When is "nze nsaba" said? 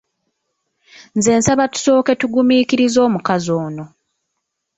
1.17-1.65